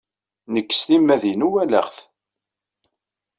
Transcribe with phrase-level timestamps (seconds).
[0.53, 1.97] Nekk s timmad-inu walaɣ-t.